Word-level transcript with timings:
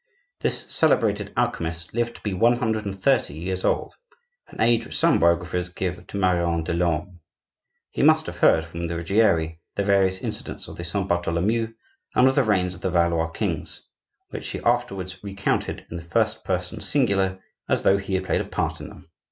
This 0.39 0.65
celebrated 0.67 1.31
alchemist 1.37 1.93
lived 1.93 2.15
to 2.15 2.23
be 2.23 2.33
one 2.33 2.53
hundred 2.57 2.85
and 2.85 2.99
thirty 2.99 3.35
years 3.35 3.63
old,—an 3.63 4.59
age 4.59 4.83
which 4.83 4.97
some 4.97 5.19
biographers 5.19 5.69
give 5.69 6.07
to 6.07 6.17
Marion 6.17 6.63
de 6.63 6.73
Lorme. 6.73 7.19
He 7.91 8.01
must 8.01 8.25
have 8.25 8.37
heard 8.39 8.65
from 8.65 8.87
the 8.87 8.95
Ruggieri 8.95 9.59
the 9.75 9.83
various 9.83 10.17
incidents 10.17 10.67
of 10.67 10.75
the 10.75 10.83
Saint 10.83 11.07
Bartholomew 11.07 11.73
and 12.15 12.27
of 12.27 12.33
the 12.33 12.41
reigns 12.41 12.73
of 12.73 12.81
the 12.81 12.89
Valois 12.89 13.29
kings, 13.29 13.81
which 14.31 14.47
he 14.47 14.59
afterwards 14.61 15.23
recounted 15.23 15.85
in 15.91 15.97
the 15.97 16.01
first 16.03 16.43
person 16.43 16.81
singular, 16.81 17.37
as 17.69 17.83
though 17.83 17.97
he 17.97 18.15
had 18.15 18.23
played 18.23 18.41
a 18.41 18.45
part 18.45 18.79
in 18.79 18.89
them. 18.89 19.07